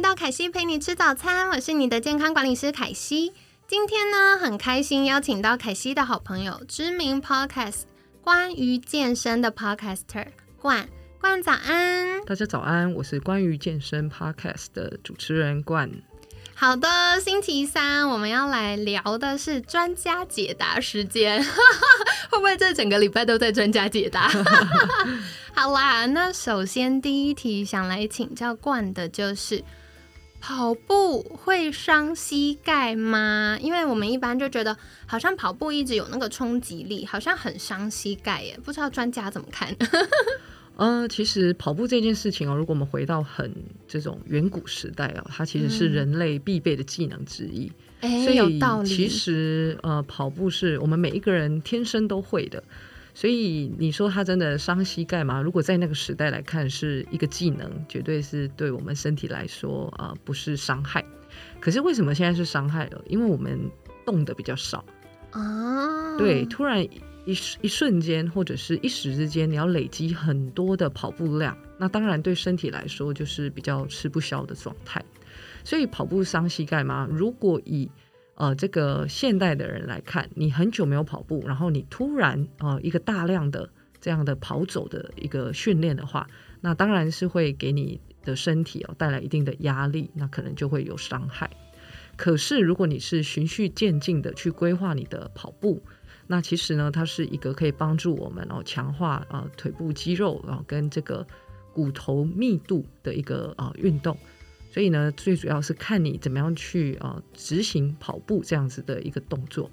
[0.00, 3.34] 来到凯西陪你吃早餐，我是你的健康管理师凯西。
[3.68, 7.82] 今天呢，很开心邀请到凯西的好朋友，知名 Podcast
[8.22, 10.88] 关于健身的 Podcaster 冠
[11.20, 15.90] 冠早安，大家早安，我是关于健身 Podcast 的主持人冠。
[16.54, 16.88] 好的，
[17.20, 21.44] 星期三我们要来聊的是专家解答时间，
[22.30, 24.30] 会不会这整个礼拜都在专家解答？
[25.52, 29.62] 好啦，那首先第一题想来请教冠的就是
[30.40, 33.58] 跑步会伤膝盖吗？
[33.60, 39.76] 因为我们一般就觉得好像跑步一直有那个冲击力，好像很伤膝盖耶，不知道专家怎么看？
[40.76, 43.54] 呃，其实跑步这件事情哦，如果我们回到很
[43.86, 47.70] 这种远古时代哦，它其实是人类必备的技能之一。
[48.00, 48.88] 哎，所有道理。
[48.88, 52.62] 其实呃，跑步是我们每一个人天生都会的。
[53.14, 55.40] 所以你说他真的伤膝盖吗？
[55.40, 61.04] 如果在那个时代来看，是一个技能，绝对是对我们身体来说啊，不是伤害。
[61.60, 63.02] 可是为什么现在是伤害了？
[63.06, 63.58] 因为我们
[64.04, 64.84] 动的比较少
[65.30, 66.16] 啊。
[66.18, 66.86] 对，突然。
[67.26, 75.04] 一一瞬间或者是一时之间，你要累积很多的跑步量，那当然对身体来说就是比较吃不消的状态。
[75.62, 77.06] 所以跑步伤膝盖吗？
[77.10, 77.88] 如果以
[78.40, 83.68] 呃这个现代的人来看，你很久没有跑步，然后你突然呃一个大量的
[84.00, 86.26] 这样的跑走的一个训练的话，
[86.62, 91.50] 那当然是会给你的身体哦带来一定的压力，那可能就会有伤害。
[92.16, 95.82] 可是如果你是循序渐进的去规划你的跑步，
[96.26, 101.26] 那其实呢，它是一个可以帮助我们哦强化啊腿部肌肉然后跟这个
[101.74, 104.16] 骨头密度的一个啊运动，
[104.70, 109.70] 所以呢，最主要是看你怎么样去啊执行跑步这样子的一个动作。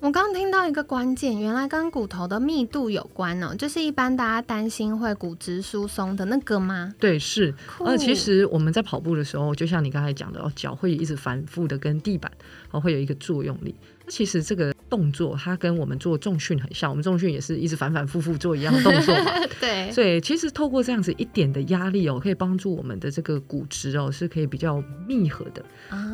[0.00, 6.94] 我刚刚听到一个关键，原来跟骨头的密度有关哦，就是一般大家担心会骨质疏松的那个吗？
[6.98, 7.54] 对，是。
[7.78, 12.30] 呃，其实我们在跑步的时候，就像你刚才讲的，哦，脚会一直反复的跟地板
[12.70, 13.74] 哦会有一个作用力。
[14.04, 14.73] 那其实这个。
[14.94, 19.32] 动作它跟我们做重训很像，我们重训也是一直反反复复做一样的动作嘛。
[19.58, 25.64] 对，所以其实透过这样子一点的压力哦，可以帮助我们的这个骨质哦，是可以比较密合的。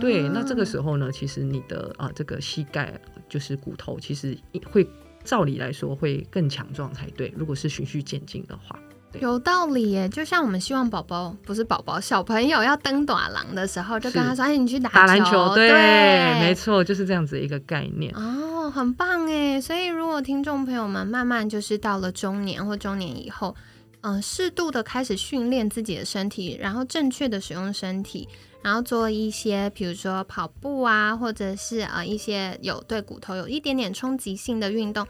[0.01, 2.99] 对，那这个时候呢，其实你的啊这个膝盖
[3.29, 4.35] 就是骨头，其实
[4.71, 4.89] 会
[5.25, 7.31] 照理来说会更强壮才对。
[7.37, 8.81] 如果是循序渐进的话。
[9.19, 18.15] 有道理耶，就像我们希望宝宝不是宝宝，小朋友要登短廊的时候，就跟他说：“哎，你去打打篮球。”对，没错，就是这样子一个概念。
[18.15, 19.61] 哦，很棒哎！
[19.61, 23.55] 所以如果听众朋友们慢慢就是到了中年或中年以后，
[24.03, 28.29] 嗯，适度的开始训练自己的身体，然后正确的使用身体，
[28.63, 35.07] 然后做一些比如说跑步啊，或者是呃一些有对骨头有一点点冲击性的运动。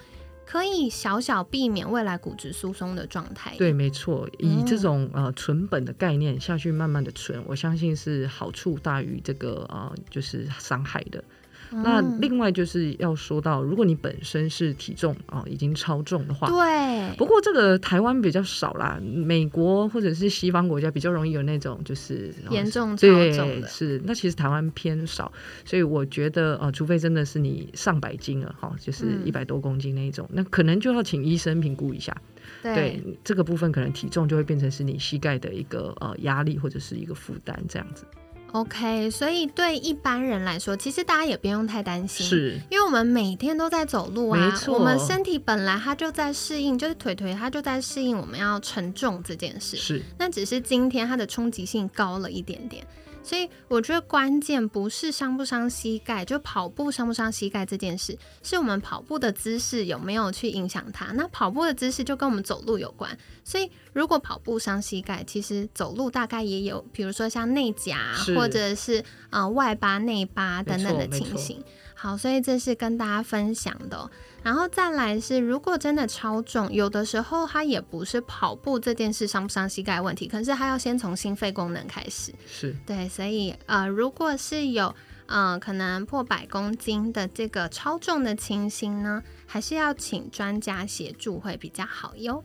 [0.51, 3.55] 可以小小避免未来骨质疏松的状态。
[3.57, 11.23] 对，没错，以这种呃存本的概念下去慢慢的存，我相信是好处大于这个呃就是伤害的。
[11.71, 17.17] 那另外就是要说到，如果你本身是体重啊已经超重的话，对。
[17.17, 23.69] 不过这个台湾比较少啦，美国或者是西方国家比较容易有那种就是严重超重的。
[23.69, 25.31] 是，那其实台湾偏少，
[25.65, 32.17] 所以我觉得啊，除非真的是你上百斤了哈，就是一百多公斤那一种，那可能就要请医生评估一下。
[32.63, 38.05] 对，这个部分可能体重就会变成是你膝盖的一个呃压力或者是一个负担这样子。
[38.53, 52.85] OK，所以对一般人来说，其实大家也不用太担心，是因为我们每天都在走路啊，我们身体本来它就在适应，就是腿腿它就在适应我们要承重这件事，是，那只是今天它的冲击性高了一点点。
[53.31, 61.13] 所以我觉得关键不是伤不伤膝盖，就跑步伤不伤膝盖这件事，是我们跑步的姿势有没有去影响它。
[61.13, 71.63] 那跑步的姿势就跟我们走路有关，所以如果跑步伤膝盖，其实走路大概也有，比如说像内夹或者是呃外八内八等等的情形。
[72.03, 74.11] 好，所以这是跟大家分享的。
[74.43, 82.33] 然后再来是，如果真的超重，有的时候它也不是跑步这件事伤不伤膝盖问题，可是它要先从心肺功能开始。
[82.47, 84.95] 是对，所以呃，如果是有
[85.27, 92.43] 呃可能破百公斤的这个超重的情形呢，还是要请专家协助会比较好哟。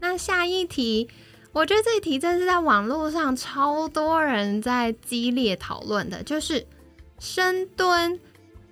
[0.00, 1.08] 那下一题。
[1.50, 6.64] 我觉得这一题真是在网络上超多人在激烈讨论的，就是
[7.18, 8.20] 深蹲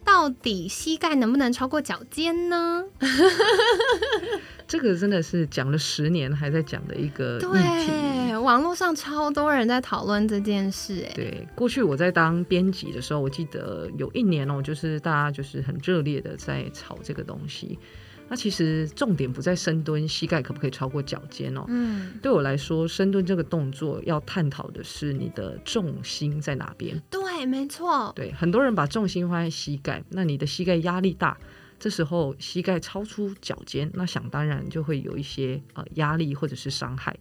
[0.06, 2.85] 到底膝盖能不能超过脚尖呢？
[4.69, 7.91] 这个真的是讲了十年还在讲的一个议题。
[7.91, 11.05] 对，网络上超多人在讨论这件事。
[11.08, 17.79] 哎，对，过去我在当编辑的时候，我记得有一年哦，就是大家就是很热烈的在吵这个东西。
[18.28, 21.64] 那其实重点不在深蹲，膝盖可不可以超过脚尖哦？
[21.69, 27.00] 嗯，对我来说，深蹲这个动作要探讨的是你的重心在哪边。
[27.08, 28.12] 对，没错。
[28.17, 31.37] 对，很多人把重心放在膝盖，那你的膝盖压力大。
[31.78, 37.14] 这时候膝盖超出脚尖，那想当然就会有一些呃压力或者是伤害。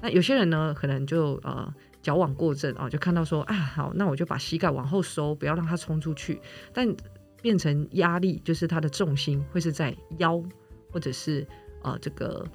[0.00, 1.72] 那有些人呢，可能就呃
[2.02, 6.40] 矫枉过正啊，就看到说啊好，那我就把膝盖往后收，不要让它冲出去。
[6.72, 6.92] 但
[7.42, 10.42] 变成压力，就是它的重心会是在腰
[10.90, 11.46] 或者是
[11.82, 12.46] 呃这个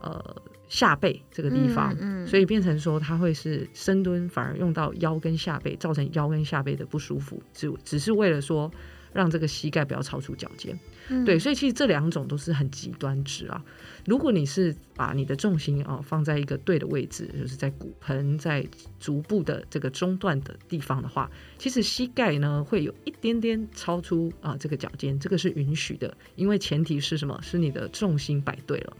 [0.00, 0.36] 呃
[0.68, 1.94] 下背这个地方，
[2.26, 8.70] 所以变成说它会是深蹲反而用到腰跟下背，造成腰跟下背的不舒服，只只是为了说。
[9.12, 10.78] 让这个膝盖不要超出脚尖，
[11.24, 13.62] 对，所以其实这两种都是很极端值啊。
[14.06, 18.66] 如果你是把你的重心啊放在一个对的位置，就是在骨盆在
[18.98, 27.38] 足部的这个中段的地方的话，其实膝盖呢会有一点点超出啊这个脚尖，这个是允许的，因为前提是什么？
[27.42, 28.96] 是你的重心摆对了，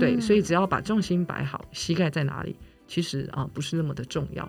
[0.00, 2.56] 对，所以只要把重心摆好，膝盖在哪里，
[2.88, 4.48] 其实啊不是那么的重要。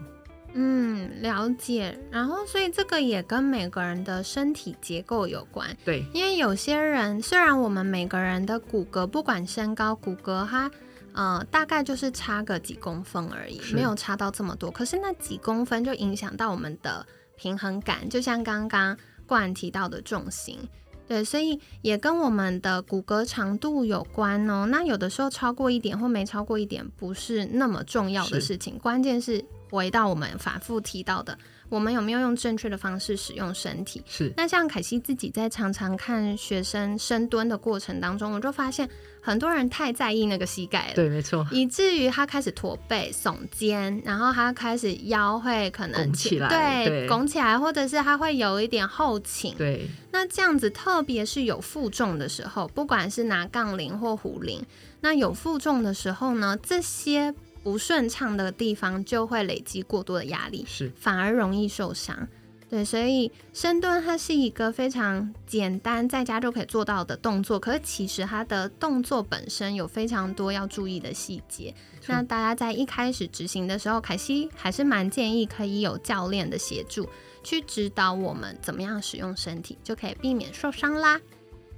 [0.53, 1.97] 嗯，了解。
[2.11, 5.75] 然后，所以这个也跟每个人的身体结构有关。
[5.83, 10.69] 对，因为有些人虽然我们每个人的骨骼，不管身高，骨骼它
[11.13, 14.69] 呃大概就是差个几公分而已，没有差到这么多。
[14.69, 17.05] 可是那几公分就影响到我们的
[17.35, 20.59] 平衡感，就像刚刚冠提到的重心。
[21.07, 24.65] 对，所以也跟我们的骨骼长度有关哦。
[24.67, 29.43] 那有的时候超过一点或没超过一点，不是那么重要的事情，关键是。
[29.71, 31.35] 回到我们反复提到的，
[31.73, 33.99] 我们有没有用正确的方式使用身体？
[34.05, 34.31] 是。
[34.37, 38.87] 那像凯西自己在常常看学生深蹲的过程当中，我就发现
[39.19, 49.55] 很多人太在意那个膝盖了，对，没错，以至于他开始驼背、耸肩，然后他开始腰会可能拱起来，对，拱起来，或者是他会有一点后倾。
[49.57, 49.89] 对。
[50.11, 54.63] 那这样子，特别是有负重的时候，不管是拿杠铃或壶铃，
[55.01, 57.33] 那有负重的时候呢，这些。
[57.63, 62.27] 不顺畅的地方就会累积过多的压力，是反而容易受伤。
[62.69, 67.59] 对，所以深蹲它是一个非常简单，在家就可以做到的动作。
[67.59, 71.73] 可是其实它的动作本身有非常多要注意的细节。
[72.07, 77.07] 那大家在一开始执行的时候，凯西还是蛮建议可以有教练的协助，
[77.43, 81.21] 去指导我们怎么样使用身体，就可以避免受伤啦。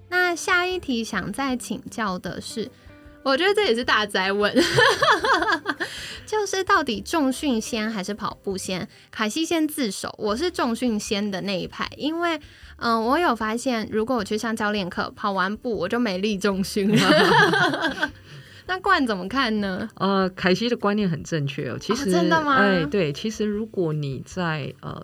[0.08, 2.72] 那下一题想再请教的是。
[3.26, 4.54] 我觉得这也是大灾问，
[6.28, 8.88] 就是到底重训先还是跑步先？
[9.10, 12.40] 凯西先自首，我是重训先的那一派，因为
[12.78, 18.12] 嗯，我有发现，如果我去上教练课，跑完步我就没力重训了。
[18.68, 19.90] 那冠怎么看呢？
[19.96, 22.58] 呃，凯西的观念很正确哦，其实真的吗？
[22.58, 25.04] 哎，对，其实如果你在呃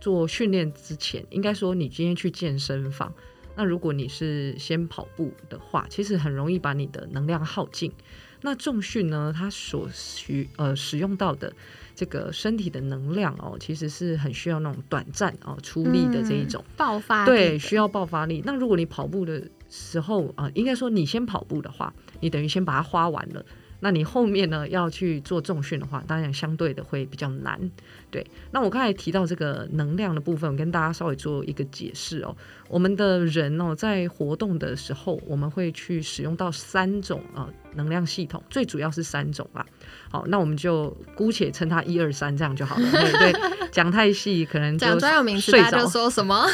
[0.00, 3.14] 做训练之前，应该说你今天去健身房。
[3.60, 7.92] 那如果你是先跑步的话，其实很容易把你的能量耗尽。
[8.40, 11.52] 那重训呢，它所需呃使用到的
[11.94, 18.42] 这个身体的能量哦，其实是很需要那种短暂哦出力的这一种爆发力，对，需要爆发力。
[18.46, 23.44] 那如果你跑步的时候啊，应该说你先跑步的话，你等于先把它花完了。
[23.80, 27.58] 那你后面呢要去做重训的话，当然相对的会比较难。
[28.10, 32.36] 对，那我刚才提到这个能量的部分，我跟大家稍微做一个解释哦。
[32.68, 39.64] 我们的人哦，在活动的时候，我们会去使用到三种啊能量系统，最主要是三种吧。
[40.10, 42.90] 好，那我们就姑且称它一二三这样就好了。
[42.92, 43.32] 对，
[43.70, 46.44] 讲太细可能讲专有名词大家就说什么？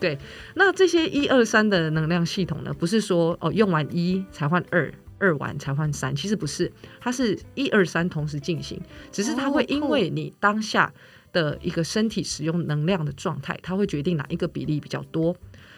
[0.00, 0.18] 对，
[0.54, 4.92] 那这些一二三的能量系统呢，不是说哦用完一才换二。
[5.18, 8.80] 二完才换三，其实不是，它是一二三同时进行，
[9.12, 10.92] 只是它会因为你当下
[11.32, 15.34] 的一个身体使用能量的状态，它会决定哪一个比例比较多。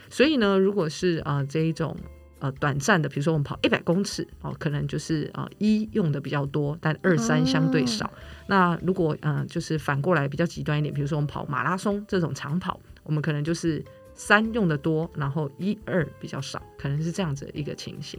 [0.09, 1.97] 所以呢，如果是啊这一种
[2.39, 8.11] 呃短暂的，比如说我们跑一百公尺哦，可能就是啊一用的比较多，但二三相对少。
[8.47, 13.85] 那如果嗯就是反过来比较极端一点，比如说我们跑马拉松这种长跑，我们可能就是
[14.17, 18.19] 三用的多，然后一二比较少，可能是这样子一个情形。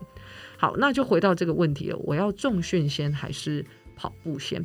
[0.56, 1.98] 好，那就回到这个问题了。
[1.98, 4.64] 我要重训先还是跑步先？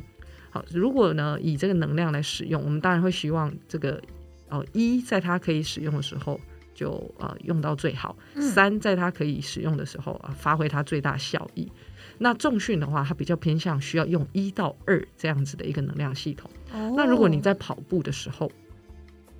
[0.51, 3.99] 好，如果呢以这个能量来使用，我们当然会希望这个
[4.49, 6.39] 哦一在它可以使用的时候
[6.75, 11.71] 就呃用到最好，三在它可以使用的时候啊发挥它最大效益。
[12.19, 16.49] 那重训的话，它比较偏向需要用一到二这样子的一个能量系统。
[16.71, 18.51] 哦那如果你在跑步的时候，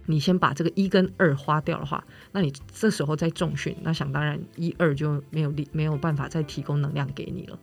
[0.05, 7.57] 你先把这个一跟二花掉的话，那你这时候再重训，那想当然一二就没有力没有办法再提供能量给你了。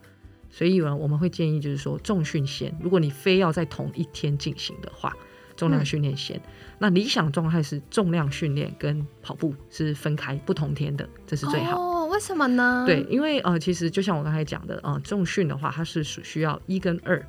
[0.51, 5.13] 所以呢，我们会建议就是说重训先，如果你非要在同一天进行的话，
[5.57, 6.41] 重量训练先。
[6.79, 11.79] 那理想状态是重量训练跟跑步是分开不同天的，这是最好。
[11.79, 12.85] 哦，为什么呢？
[12.87, 17.23] 对，，因为呃，其实就像我刚才讲的，呃，重训的话，它是属需要一跟二。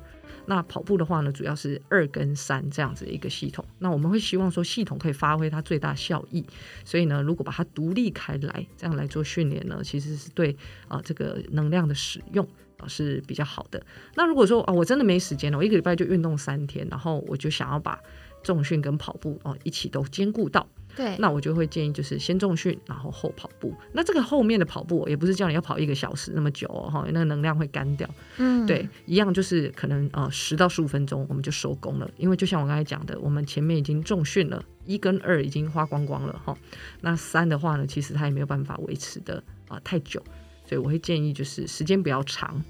[0.46, 3.64] 那跑步的话呢，主要是二跟三这样子的一个系统。
[3.78, 6.44] 那我们会希望说，系统可以发挥它最大效益。
[6.84, 10.56] 所以呢，如果把它独立开来，这样来做训练呢，其实是对
[10.88, 12.46] 啊、这个能量的使用
[12.78, 13.80] 啊、是比较好的。
[14.14, 17.98] 那如果说啊、我真的没时间了，我一个礼拜就运动三天，然后我就想要把
[18.42, 23.74] 重训跟跑步哦、一起都兼顾到，对，那我就会建议就是先重训，然后后跑步。
[23.92, 28.08] 那这个后面的跑步也不是叫你要跑一个小时那么久哦，哈，那个能量会干掉。
[28.36, 36.56] 嗯，对，一样就是可能呃十到十五分钟我们就收工了，因为就像我刚才讲的，我们前面已经重训了，一跟二已经花光光了哈。
[37.00, 40.22] 那三的话呢，其实它也没有办法维持的啊、太久，
[40.66, 42.62] 所以我会建议就是时间比较长。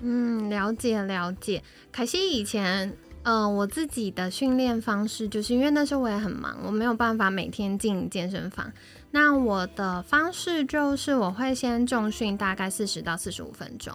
[0.00, 1.62] 嗯，了解了解。
[1.92, 8.72] 凯西以前，嗯，我自己的训练方式，就是因为那时候我也很忙，我没有办法每天进健身房。
[9.10, 13.92] 那我的方式就是，我会先重训大概四十到四十五分钟，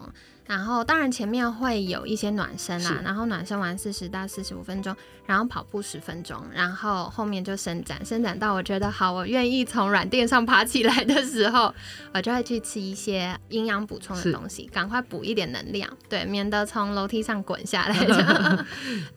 [0.49, 4.95] 然后当然前面会有一些暖身啦是，然后暖身完四十到四十五分钟，
[5.27, 11.71] 然后跑步十分钟，然后后面就伸展，伸展到我觉得好，我愿意从软垫上爬起来的时候，
[12.15, 17.95] 我就会去吃一些营养补充的东西，赶快补一点能量，对，免得从楼梯上滚下来。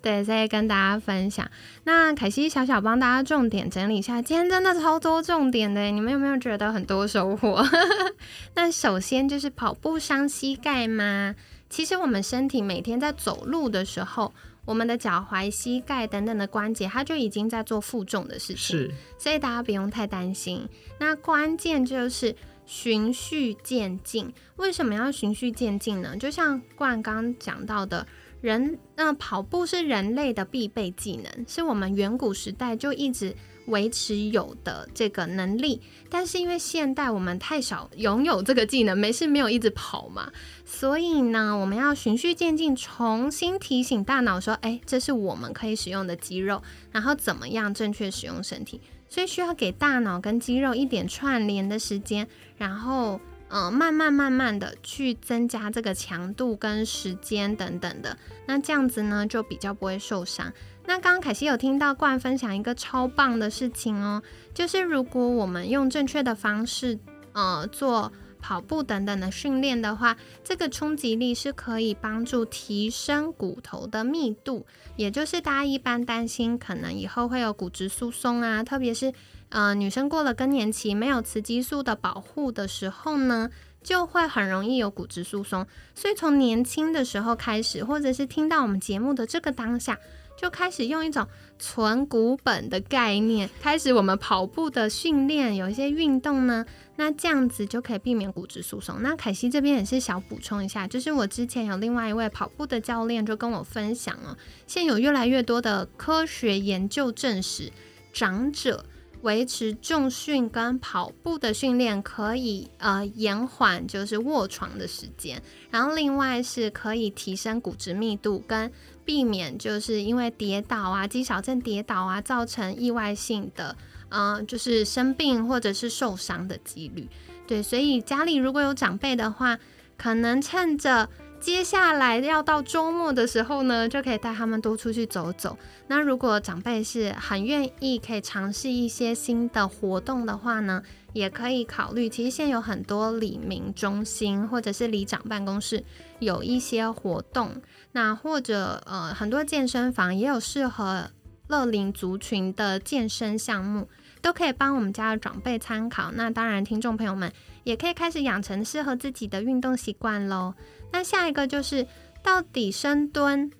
[0.03, 1.51] 对，所以跟大家分享。
[1.85, 7.67] 那凯西小小帮大家重点整理一下，今天真的超多重点的，你们有没有觉得很多收获？
[8.55, 11.22] 那首先就是跑步伤膝盖吗？
[11.69, 14.33] 其实我们身体每天在走路的时候，
[14.65, 18.57] 我们的脚踝、膝盖等等的关节，它就已经在做负重的事情。
[18.57, 20.69] 是所以大家不用太担心。
[20.99, 24.33] 那关键就是循序渐进。
[24.57, 26.17] 为什么要循序渐进呢？
[26.17, 28.07] 就像冠刚讲到的，
[28.43, 33.35] 人那、跑步是人类的必备技能，是我们远古时代就一直
[33.69, 35.81] 维持有的这个能力。
[36.11, 40.31] 但是因为现代我们太少拥有这个技能，没事没有一直跑嘛，
[40.65, 48.81] 所以呢，我们要循序渐进，重新提醒大脑说，哎，这是我们可以使用的肌肉，然后怎么样正确使用身体。
[49.09, 53.21] 所以需要给大脑跟肌肉一点串联的时间，然后
[53.53, 58.17] 呃慢慢慢慢的去增加这个强度跟时间等等的，
[58.47, 60.51] 那这样子呢就比较不会受伤。
[60.87, 64.23] 那刚刚凯西有听到冠分享一个超棒的事情哦，
[64.55, 66.99] 就是如果我们用正确的方式
[67.35, 74.67] 呃做跑步等等的训练的话，这个冲击力是可以帮助提升骨头的密度，
[74.97, 79.13] 也就是大家一般担心可能以后会有骨质疏松啊，特别是
[79.53, 83.51] 呃女生过了更年期没有雌激素的保护的时候呢，
[83.83, 85.67] 就会很容易有骨质疏松。
[85.95, 89.99] 所以从年轻的时候开始，或者是听到我们节目的这个当下，
[90.37, 91.29] 就开始用一种
[91.59, 96.65] 存骨本的概念，开始我们跑步的训练，有一些运动呢，
[96.97, 99.03] 那这样子就可以避免骨质疏松。
[99.03, 107.71] 那凯西这边也是小补充一下，就是我之前有另外一位跑步的教练就跟我分享哦，现有越来越多的科学研究证实，
[108.13, 108.87] 长者。
[109.23, 118.71] 维持重训跟跑步的训练可以呃延缓就是卧床的时间，然后另外是可以提升骨质密度跟
[119.05, 123.77] 避免就是因为跌倒啊、肌少症跌倒啊造成意外性的
[124.09, 127.09] 呃就是生病或者是受伤的几率。
[127.47, 129.59] 对，所以家里如果有长辈的话，
[129.97, 131.09] 可能趁着
[131.43, 135.59] 接下来要到周末的时候呢，就可以带他们多出去走走。
[135.89, 140.81] 那如果长辈是很愿意可以尝试一些新的活动的话呢，
[141.13, 142.09] 也可以考虑。
[142.09, 145.83] 其实现在有很多里民中心或者是里长办公室
[146.21, 147.51] 有一些活动，
[147.91, 151.11] 那或者呃很多健身房也有适合
[151.49, 153.89] 乐龄族群的健身项目，
[154.23, 156.11] 都可以帮我们家的长辈参考。
[156.13, 157.31] 那当然，听众朋友们
[157.65, 160.55] 也可以开始养成适合自己的运动习惯喽。
[160.93, 161.87] 那下一个就是，
[162.23, 163.51] 到底深蹲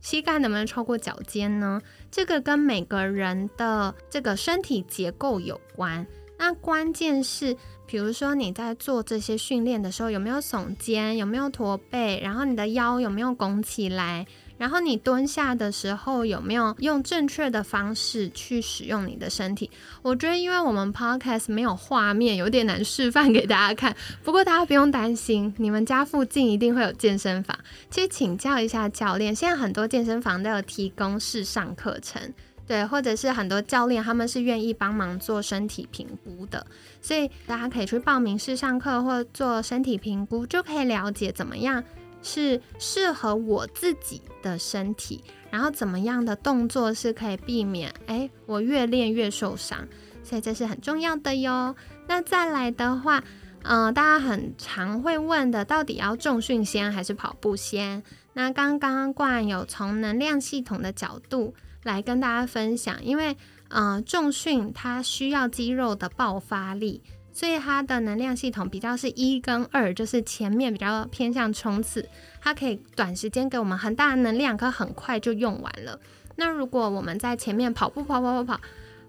[0.00, 1.80] 膝盖能不能超过脚尖呢？
[2.10, 6.06] 这个跟每个人的这个身体结构有关。
[6.38, 7.56] 那关键是，
[7.86, 14.26] 比如说你在做这些训练的时候，有没有耸肩，有没有驼背，然后你的腰有没有拱起来，
[14.58, 19.70] 然后你蹲下的时候有没有用正确的方式去使用你的身体？
[20.02, 23.94] 我觉得，因为我们 podcast 没有画面，有点难示范给大家看。
[24.24, 27.58] 不过大家不用担心，你们家附近一定会有健身房，
[27.90, 29.34] 其实请教一下教练。
[29.34, 32.32] 现在很多健身房都有提供试上课程，
[32.66, 36.66] 对，或者是很多教练他们是愿意帮忙做身体评估的，
[37.02, 41.84] 所以大家可以去报名试上课或做身体评估，就可以了解怎么样。
[42.26, 47.94] 是适合我自己的身体，然后怎么样的动作是可以避免？
[48.06, 49.86] 哎，我越练越受伤，
[50.24, 51.76] 所以这是很重要的哟。
[52.08, 53.22] 那再来的话，
[53.62, 58.02] 嗯，大家很常会问的，到底要重训先还是跑步先？
[58.32, 61.54] 那刚刚冠有从能量系统的角度
[61.84, 63.36] 来跟大家分享，因为
[63.68, 67.02] 嗯，重训它需要肌肉的爆发力。
[67.36, 72.08] 所以它的能量系统比较是一跟二，就是前面比较偏向冲刺，
[72.40, 76.00] 它可以短时间给我们很大的能量，可很快就用完了。
[76.36, 78.60] 那如果我们在前面跑步跑跑跑跑，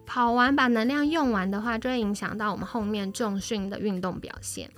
[0.05, 4.69] 跑完把能量用完的话，就会影响到我们后面重训的运动表现。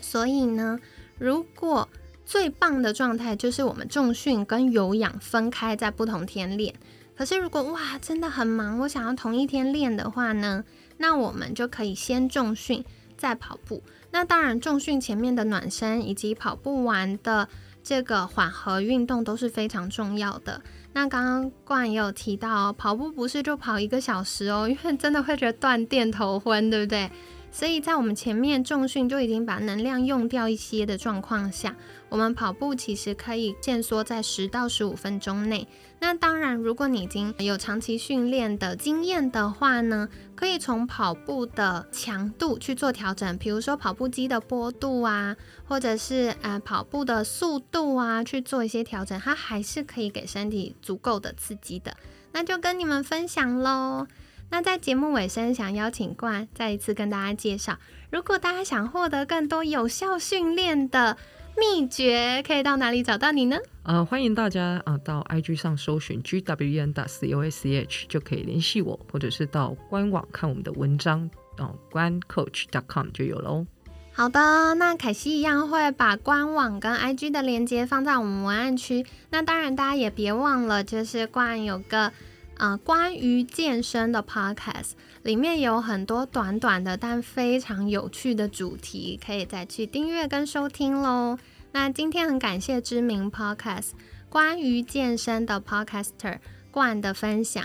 [0.00, 0.80] 所以呢，
[1.16, 1.88] 如果
[2.26, 6.74] 最棒的状态就是我们重训跟有氧分开在不同天练。
[7.16, 10.64] 可是如果哇真的很忙，我想要同一天练的话呢？
[10.98, 12.84] 那我们就可以先重训，
[13.16, 13.82] 再跑步。
[14.10, 17.48] 那当然，重训前面的暖身以及跑步完的
[17.82, 20.62] 这个缓和运动都是非常重要的。
[20.92, 27.10] 那刚刚冠也有提到，跑步不是就跑一个小时哦，因为真的会觉得断电头昏，对不对？
[27.54, 31.76] 所以在我们前面重训就已经把能量用掉一些的状况下，
[32.08, 35.68] 我们跑步其实可以限缩在十到十五分钟内。
[36.00, 45.36] 那当然，如果你已经有长期训练的经验的话呢，可以从跑步的强度去做调整，比如说跑步机的坡度啊，
[45.68, 51.96] 或者是呃跑步的速度啊，去做一些调整，它还是可以给身体足够的刺激的。
[52.32, 54.08] 那就跟你们分享喽。
[54.54, 57.76] 那在节目尾声，想邀请冠再一次跟大家介绍，
[58.08, 61.16] 如果大家想获得更多有效训练的
[61.56, 63.56] 秘诀，可以到哪里找到你呢？
[63.82, 73.66] 呃，欢迎大家啊到 IG 上搜寻 G W N 打 C O S H 就可以联系我，或者是到官网看我们的文章哦，官 Coach.com 就有喽。
[74.12, 79.04] 好的，那凯西一样会把官网跟 IG 的链接放在我们文案区。
[79.30, 82.12] 那当然，大家也别忘了，就是冠有个。
[82.56, 91.38] 啊，关于健身的 podcast 里面有很多短短的但非常有趣的主题，可以再去订阅跟收听喽。
[91.72, 93.90] 那今天很感谢知名 podcast
[94.28, 96.38] 关于健身的 podcaster
[96.70, 97.64] 冠的分享，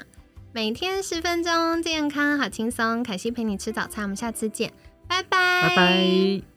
[0.51, 3.03] 每天十分钟，健康好轻松。
[3.03, 4.73] 凯西陪你吃早餐，我们下次见，
[5.07, 6.48] 拜拜，拜拜。